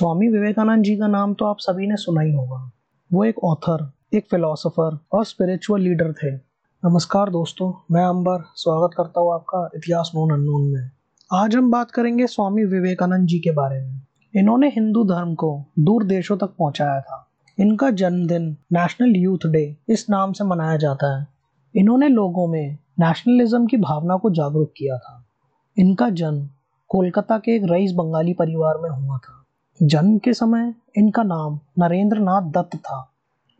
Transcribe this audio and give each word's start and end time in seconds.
स्वामी 0.00 0.28
विवेकानंद 0.28 0.84
जी 0.84 0.96
का 0.96 1.06
नाम 1.06 1.34
तो 1.34 1.44
आप 1.44 1.56
सभी 1.60 1.86
ने 1.86 1.96
सुना 1.96 2.20
ही 2.20 2.32
होगा। 2.32 2.72
वो 3.12 3.24
एक 3.24 3.38
ऑथर 3.44 3.92
एक 4.14 4.26
फिलोसोफर 4.30 4.98
और 5.12 5.24
स्पिरिचुअल 5.24 5.80
लीडर 5.80 6.12
थे। 6.12 6.30
नमस्कार 6.82 7.30
दोस्तों, 7.30 7.72
मैं 7.90 8.04
अंबर। 8.04 8.42
स्वागत 8.54 8.94
करता 8.96 9.20
हूँ 9.20 9.34
आपका 9.34 9.70
इतिहास 9.76 10.12
नोन 10.14 10.30
अननोन 10.30 10.62
में। 10.72 10.90
आज 11.32 11.56
हम 11.56 11.70
बात 11.70 11.90
करेंगे 11.90 12.26
स्वामी 12.26 12.64
विवेकानंद 12.64 13.26
जी 13.26 13.38
के 13.38 13.50
बारे 13.50 13.80
में। 13.80 14.00
इन्होंने 14.36 14.68
हिंदू 14.68 15.04
धर्म 15.04 15.34
को 15.34 15.64
दूर 15.78 16.04
देशों 16.04 16.36
तक 16.36 16.54
पहुँचाया 16.58 17.00
था। 17.00 17.28
इनका 17.58 17.90
जन्मदिन 17.90 18.56
नेशनल 18.72 19.12
यूथ 19.16 19.46
डे 19.46 19.76
इस 19.88 20.06
नाम 20.10 20.32
से 20.32 20.44
मनाया 20.44 20.76
जाता 20.76 21.18
है। 21.18 21.26
इन्होंने 21.76 22.08
लोगों 22.08 22.46
में 22.46 22.78
नेशनलिज्म 23.00 23.66
की 23.66 23.76
भावना 23.76 24.16
को 24.16 24.30
जागरूक 24.30 24.72
किया 24.76 24.96
था। 24.98 25.24
इनका 25.78 26.10
जन्म 26.10 26.48
कोलकाता 26.88 27.38
के 27.38 27.56
एक 27.56 27.62
रईस 27.64 27.92
बंगाली 27.92 28.32
परिवार 28.32 28.78
में 28.78 28.90
हुआ 28.90 29.18
था। 29.18 29.39
जन्म 29.82 30.18
के 30.18 30.32
समय 30.32 30.74
इनका 30.96 31.22
नाम 31.22 31.60
नरेंद्र 31.78 32.18
नाथ 32.18 32.42
दत्त 32.42 32.76
था। 32.76 33.12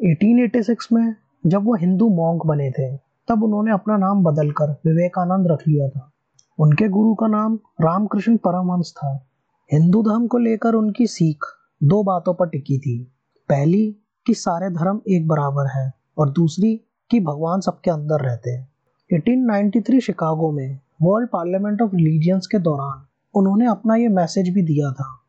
1886 0.04 0.92
में 0.92 1.14
जब 1.46 1.64
वो 1.64 1.74
हिंदू 1.74 2.08
मॉन्क 2.08 2.46
बने 2.46 2.70
थे, 2.70 2.96
तब 3.28 3.42
उन्होंने 3.44 3.72
अपना 3.72 3.96
नाम 3.96 4.24
बदलकर 4.24 4.70
विवेकानंद 4.70 5.46
रख 5.46 5.68
लिया 5.68 5.88
था। 5.88 6.12
उनके 6.58 6.88
गुरु 6.88 7.14
का 7.14 7.26
नाम 7.26 7.58
रामकृष्ण 7.80 8.36
परमहंस 8.36 8.94
था। 8.96 9.26
हिंदू 9.72 10.02
धर्म 10.02 10.26
को 10.26 10.38
लेकर 10.38 10.74
उनकी 10.74 11.06
सीख 11.06 11.44
दो 11.82 12.02
बातों 12.02 12.34
पर 12.34 12.48
टिकी 12.48 12.78
थी। 12.78 13.12
पहली, 13.48 13.96
कि 14.26 14.34
सारे 14.34 14.70
धर्म 14.70 15.00
एक 15.08 15.28
बराबर 15.28 15.66
है, 15.66 15.92
और 16.18 16.30
दूसरी, 16.30 16.80
कि 17.10 17.20
भगवान 17.20 17.60
सबके 17.60 17.90
अंदर 17.90 18.20
रहते 18.20 18.50
हैं। 18.50 18.68
1893 19.12 20.00
शिकागो 20.00 20.52
में 20.52 20.78
वर्ल्ड 21.02 21.28
पार्लियामेंट 21.28 21.82
ऑफ़ 21.82 21.90
रिलीजियंस 21.94 22.46
के 22.46 22.58
दौरान 22.58 23.06
उन्होंने 23.34 23.66
अपना 23.66 23.94
ये 23.94 24.08
मैसेज 24.08 24.48
भी 24.48 24.62
दिया 24.62 24.92
था 24.92 25.19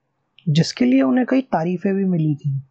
जिसके 0.50 0.86
लिए 0.86 1.02
उन्हें 1.02 1.26
कई 1.30 1.42
तारीफें 1.42 1.96
भी 1.96 2.06
मिली 2.06 2.36
थी। 2.36 2.64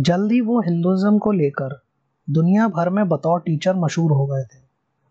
जल्द 0.00 0.32
ही 0.32 0.40
वो 0.40 0.60
हिंदुज़म 0.60 1.18
को 1.18 1.32
लेकर 1.32 1.82
दुनिया 2.30 2.68
भर 2.68 2.90
में 2.90 3.08
बतौर 3.08 3.40
टीचर 3.40 3.74
मशहूर 3.74 4.12
हो 4.12 4.26
गए 4.26 4.42
थे। 4.42 4.58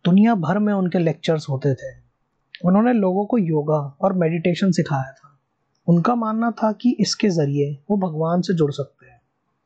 दुनिया 0.05 0.35
भर 0.35 0.59
में 0.59 0.73
उनके 0.73 0.99
लेक्चर्स 0.99 1.49
होते 1.49 1.73
थे। 1.73 2.01
उन्होंने 2.65 2.93
लोगों 2.93 3.25
को 3.25 3.37
योगा 3.37 3.97
और 4.01 4.13
मेडिटेशन 4.13 4.71
सिखाया 4.71 5.11
था। 5.11 5.39
उनका 5.87 6.15
मानना 6.15 6.51
था 6.51 6.71
कि 6.71 6.97
इसके 6.99 7.29
ज़रिए 7.29 7.77
वो 7.91 7.97
भगवान 7.97 8.41
से 8.41 8.53
जुड़ 8.53 8.71
सकते 8.71 9.05
हैं। 9.05 9.21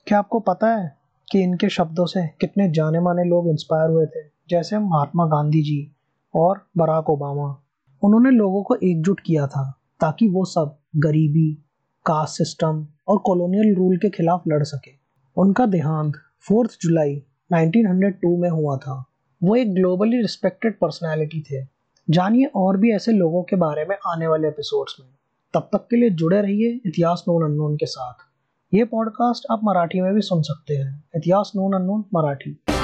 क्या 0.07 0.19
आपको 0.19 0.39
पता 0.39 0.67
है 0.67 0.97
कि 1.31 1.41
इनके 1.43 1.69
शब्दों 1.69 2.05
से 2.05 2.27
कितने 2.27 2.71
जाने 2.71 2.99
माने 2.99 3.23
लोग 3.23 3.49
इंस्पायर 3.49 3.89
हुए 3.89 4.05
थे? 4.05 4.19
जैसे 4.49 4.79
महात्मा 4.79 5.25
गांधी 5.25 5.61
जी 5.61 5.91
और 6.35 6.67
बराक 6.77 7.09
ओबामा। 7.09 7.61
उन्होंने 8.03 8.29
लोगों 8.29 8.63
को 8.63 8.75
एकजुट 8.75 9.19
किया 9.19 9.47
था 9.47 9.79
ताकि 9.99 10.27
वो 10.27 10.45
सब 10.45 10.77
गरीबी 10.95 11.64
कास्ट 12.05 12.37
सिस्टम 12.37 12.87
और 13.07 13.17
कॉलोनियल 13.17 13.75
रूल 13.75 13.97
के 13.97 14.09
खिलाफ 14.09 14.43
लड़ 14.47 14.63
सके। 14.63 14.91
उनका 15.37 15.65
देहांत 15.65 16.13
फोर्थ 16.47 16.71
जुलाई 16.81 17.23
1902 17.53 18.37
में 18.37 18.49
हुआ 18.49 18.77
था। 18.77 19.05
वो 19.43 19.55
एक 19.55 19.73
ग्लोबली 19.73 20.17
रिस्पेक्टेड 20.17 20.79
पर्सनैलिटी 20.79 21.41
थे। 21.41 21.67
जानिए 22.09 22.45
और 22.45 22.77
भी 22.77 22.91
ऐसे 22.91 23.11
लोगों 23.11 23.43
के 23.43 23.55
बारे 23.55 23.85
में 23.85 23.95
आने 24.07 24.27
वाले 24.27 24.47
एपिसोड्स 24.47 24.95
में। 24.99 25.09
तब 25.53 25.69
तक 25.73 25.87
के 25.89 25.95
लिए 25.95 26.09
जुड़े 26.09 26.41
रहिए 26.41 26.81
इतिहास 26.85 27.25
नोन 27.27 27.43
अननोन 27.43 27.75
के 27.75 27.85
साथ। 27.85 28.13
ये 28.73 28.85
पॉडकास्ट 28.85 29.45
आप 29.51 29.61
मराठी 29.63 30.01
में 30.01 30.13
भी 30.13 30.21
सुन 30.21 30.41
सकते 30.41 30.77
हैं। 30.77 31.03
इतिहास 31.15 31.51
नोन 31.55 31.73
अननोन 31.73 32.05
मराठी। 32.13 32.74